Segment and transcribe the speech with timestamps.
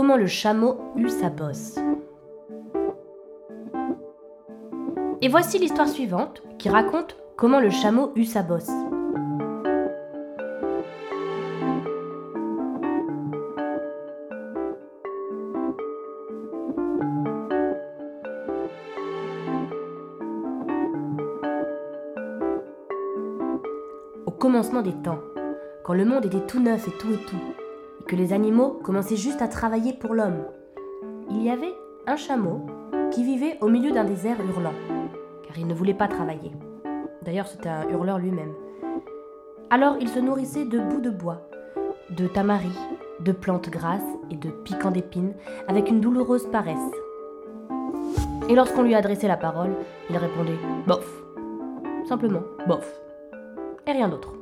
[0.00, 1.78] Comment le chameau eut sa bosse.
[5.20, 8.70] Et voici l'histoire suivante qui raconte comment le chameau eut sa bosse.
[24.24, 25.20] Au commencement des temps,
[25.84, 27.59] quand le monde était tout neuf et tout et tout,
[28.16, 30.44] les animaux commençaient juste à travailler pour l'homme,
[31.30, 31.74] il y avait
[32.06, 32.66] un chameau
[33.10, 34.74] qui vivait au milieu d'un désert hurlant,
[35.46, 36.50] car il ne voulait pas travailler.
[37.22, 38.52] D'ailleurs, c'était un hurleur lui-même.
[39.70, 41.48] Alors il se nourrissait de bouts de bois,
[42.10, 42.78] de tamaris,
[43.20, 45.34] de plantes grasses et de piquants d'épines,
[45.68, 46.90] avec une douloureuse paresse.
[48.48, 49.76] Et lorsqu'on lui adressait la parole,
[50.08, 51.06] il répondait bof.
[52.08, 53.00] Simplement bof.
[53.86, 54.39] Et rien d'autre.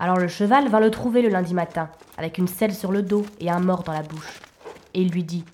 [0.00, 3.26] Alors le cheval vint le trouver le lundi matin, avec une selle sur le dos
[3.38, 4.40] et un mort dans la bouche.
[4.94, 5.44] Et il lui dit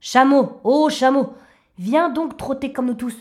[0.00, 1.32] Chameau, oh chameau,
[1.78, 3.16] viens donc trotter comme nous tous.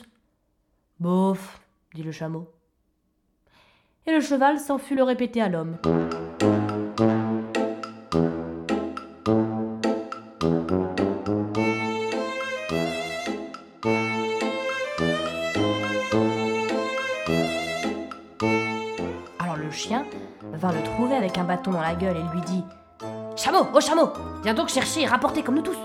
[0.99, 1.61] Bof,
[1.95, 2.51] dit le chameau.
[4.05, 5.77] Et le cheval s'en fut le répéter à l'homme.
[20.57, 22.63] Vint le trouver avec un bâton dans la gueule et lui dit
[23.35, 24.09] Chameau, oh chameau,
[24.43, 25.77] viens donc chercher et rapporter comme nous tous.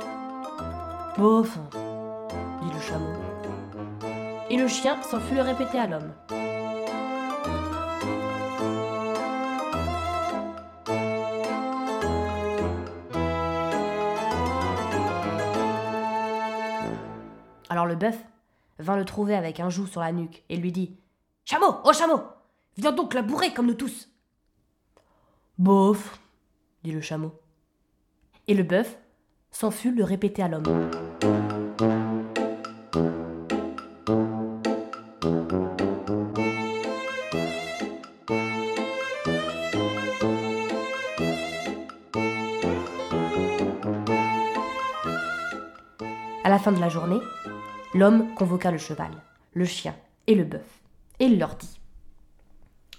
[1.19, 1.59] Bof,
[2.63, 3.13] dit le chameau.
[4.49, 6.13] Et le chien s'en fut le répéter à l'homme.
[17.69, 18.19] Alors le bœuf
[18.79, 20.97] vint le trouver avec un joug sur la nuque et lui dit
[21.45, 22.23] Chameau, oh chameau,
[22.79, 24.12] viens donc la bourrer comme nous tous.
[25.63, 26.19] Bof,
[26.83, 27.31] dit le chameau.
[28.49, 28.99] Et le bœuf
[29.53, 30.65] s'en fut le répéter à l'homme.
[46.43, 47.21] À la fin de la journée,
[47.95, 49.13] l'homme convoqua le cheval,
[49.55, 49.95] le chien
[50.27, 50.83] et le bœuf,
[51.21, 51.79] et il leur dit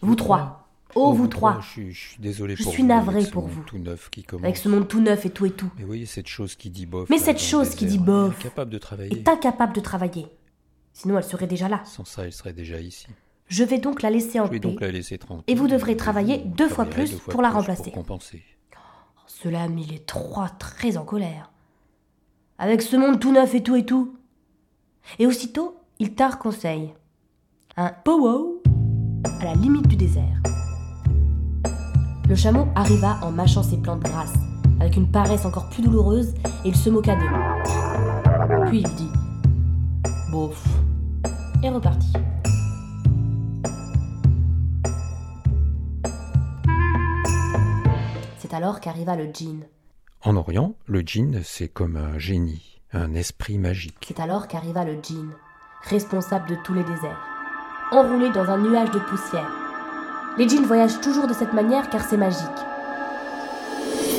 [0.01, 0.62] Vous trois,
[0.95, 3.31] oh vous trois, Je, suis- je suis désolé Je pour suis vous, navré avec ce
[3.31, 3.63] pour monde vous.
[3.63, 4.43] tout neuf qui commence.
[4.43, 6.85] avec ce monde tout neuf et tout et tout, Mais voyez cette chose qui dit
[6.85, 7.09] bof.
[7.09, 9.17] Mais cette chose qui dit est bof Incapable de travailler.
[9.17, 10.27] est incapable de travailler.
[10.93, 11.81] Sinon, elle serait déjà là.
[11.85, 13.07] Sans ça, elle serait déjà ici.
[13.47, 14.67] Je vais donc la laisser en Je vais paix.
[14.69, 15.43] donc la laisser tranquille.
[15.47, 17.85] Et vous devrez travailler Vous deux fois plus deux fois pour la remplacer.
[17.85, 18.43] Pour compenser.
[19.25, 21.51] Cela a mis les trois très en colère.
[22.59, 24.15] Avec ce monde tout neuf et tout et tout.
[25.17, 26.93] Et aussitôt, ils tinrent conseil.
[27.75, 28.61] Un pow
[29.41, 30.42] à la limite du désert.
[32.33, 34.33] Le chameau arriva en mâchant ses plantes grasses,
[34.79, 36.33] avec une paresse encore plus douloureuse,
[36.65, 38.65] et il se moqua d'eux.
[38.69, 39.11] Puis il dit
[40.31, 40.65] Bof,
[41.61, 42.11] et repartit.
[48.39, 49.65] C'est alors qu'arriva le djinn.
[50.23, 54.05] En Orient, le djinn, c'est comme un génie, un esprit magique.
[54.07, 55.29] C'est alors qu'arriva le djinn,
[55.83, 57.21] responsable de tous les déserts,
[57.91, 59.62] enroulé dans un nuage de poussière.
[60.35, 62.41] Les djinns voyagent toujours de cette manière car c'est magique.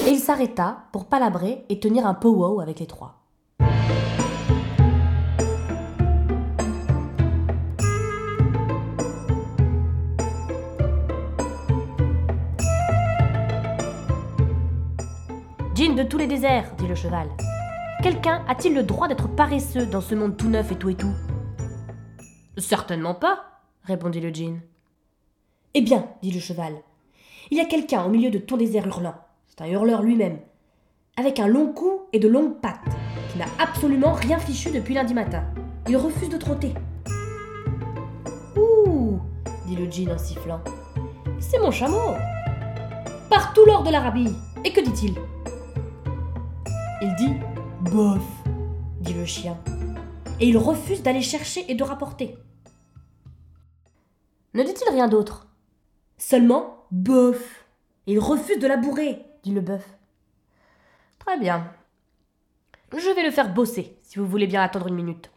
[0.06, 3.20] Et il s'arrêta pour palabrer et tenir un pow-wow avec les trois.
[15.74, 17.26] Djinn de tous les déserts, dit le cheval.
[18.04, 21.12] Quelqu'un a-t-il le droit d'être paresseux dans ce monde tout neuf et tout et tout?
[22.56, 24.60] Certainement pas, répondit le djinn.
[25.76, 26.72] Eh bien, dit le cheval,
[27.50, 29.16] il y a quelqu'un au milieu de ton désert hurlant.
[29.48, 30.38] C'est un hurleur lui-même,
[31.16, 32.78] avec un long cou et de longues pattes,
[33.32, 35.42] qui n'a absolument rien fichu depuis lundi matin.
[35.88, 36.72] Il refuse de trotter.
[38.56, 39.18] Ouh,
[39.66, 40.60] dit le djinn en sifflant.
[41.40, 42.14] C'est mon chameau.
[43.28, 44.32] Partout l'or de l'Arabie.
[44.64, 45.16] Et que dit-il?
[47.02, 47.34] Il dit
[47.90, 48.22] Bof,
[49.00, 49.58] dit le chien.
[50.38, 52.38] Et il refuse d'aller chercher et de rapporter.
[54.54, 55.48] Ne dit-il rien d'autre?
[56.16, 57.64] Seulement bof.
[58.06, 59.84] Il refuse de la bourrer, dit le bœuf.
[61.18, 61.72] Très bien.
[62.96, 65.30] Je vais le faire bosser, si vous voulez bien attendre une minute.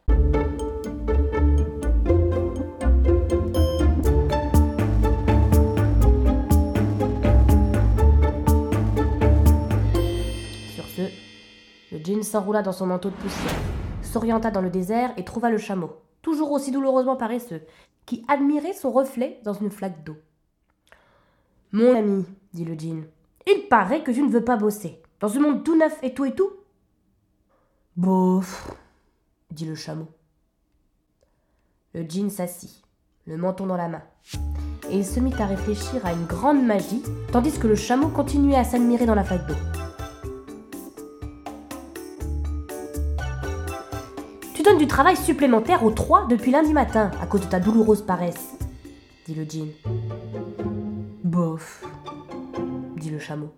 [10.76, 11.10] Sur ce,
[11.92, 13.56] le djinn s'enroula dans son manteau de poussière,
[14.04, 17.64] s'orienta dans le désert et trouva le chameau, toujours aussi douloureusement paresseux,
[18.06, 20.18] qui admirait son reflet dans une flaque d'eau.
[21.78, 23.04] Mon ami, dit le djinn,
[23.46, 25.00] il paraît que tu ne veux pas bosser.
[25.20, 26.50] Dans ce monde tout neuf et tout et tout
[27.96, 28.72] Bof,
[29.52, 30.08] dit le chameau.
[31.94, 32.82] Le djinn s'assit,
[33.28, 34.02] le menton dans la main,
[34.90, 38.56] et il se mit à réfléchir à une grande magie, tandis que le chameau continuait
[38.56, 39.54] à s'admirer dans la flaque d'eau.
[44.56, 48.02] Tu donnes du travail supplémentaire aux trois depuis lundi matin à cause de ta douloureuse
[48.02, 48.58] paresse,
[49.28, 49.70] dit le djinn.
[52.96, 53.54] Dit le chameau.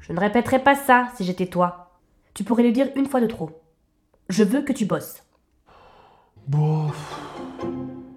[0.00, 1.98] Je ne répéterai pas ça si j'étais toi.
[2.34, 3.62] Tu pourrais le dire une fois de trop.
[4.28, 5.22] Je veux que tu bosses.
[6.46, 7.20] Bof.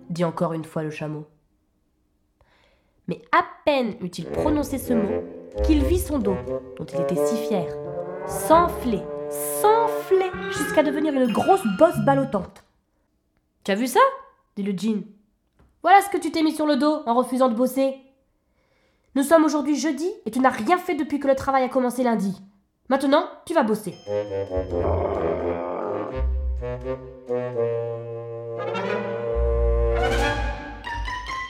[0.10, 1.28] dit encore une fois le chameau.
[3.08, 5.24] Mais à peine eut-il prononcé ce mot
[5.64, 6.38] qu'il vit son dos,
[6.78, 7.66] dont il était si fier,
[8.28, 9.02] s'enfler,
[9.62, 12.64] s'enfler jusqu'à devenir une grosse bosse ballottante.
[13.64, 14.00] Tu as vu ça?
[14.56, 15.04] dit le djinn.
[15.82, 17.96] Voilà ce que tu t'es mis sur le dos en refusant de bosser.
[19.16, 22.04] Nous sommes aujourd'hui jeudi et tu n'as rien fait depuis que le travail a commencé
[22.04, 22.36] lundi.
[22.90, 23.94] Maintenant, tu vas bosser.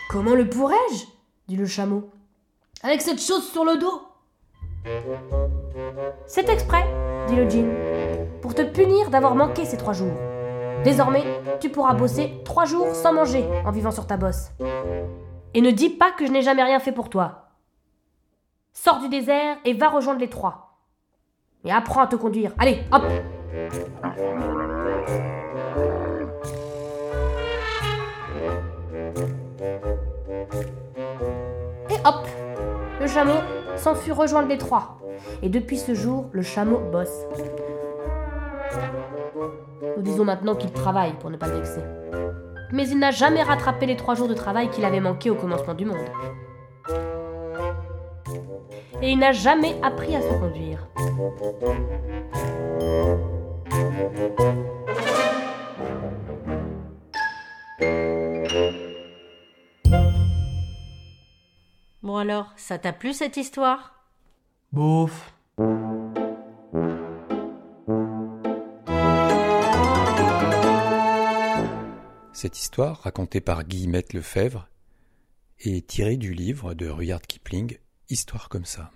[0.09, 1.05] Comment le pourrais-je?
[1.47, 2.09] dit le chameau.
[2.83, 4.03] Avec cette chose sur le dos.
[6.27, 6.85] C'est exprès,
[7.27, 7.69] dit le djinn,
[8.41, 10.13] pour te punir d'avoir manqué ces trois jours.
[10.83, 11.23] Désormais,
[11.59, 14.51] tu pourras bosser trois jours sans manger en vivant sur ta bosse.
[15.53, 17.49] Et ne dis pas que je n'ai jamais rien fait pour toi.
[18.71, 20.77] Sors du désert et va rejoindre les trois.
[21.65, 22.53] Et apprends à te conduire.
[22.57, 23.03] Allez, hop
[31.89, 32.27] Et hop
[33.01, 33.39] Le chameau
[33.75, 34.97] s'en fut rejoindre les trois.
[35.41, 37.25] Et depuis ce jour, le chameau bosse.
[39.97, 41.83] Nous disons maintenant qu'il travaille pour ne pas le vexer.
[42.71, 45.73] Mais il n'a jamais rattrapé les trois jours de travail qu'il avait manqué au commencement
[45.73, 45.97] du monde.
[49.01, 50.87] Et il n'a jamais appris à se conduire.
[62.03, 63.93] Bon alors, ça t'a plu cette histoire?
[64.71, 65.33] Bof.
[72.41, 74.69] Cette histoire, racontée par Guillemette Lefebvre,
[75.59, 78.91] est tirée du livre de Rudyard Kipling, Histoire comme ça.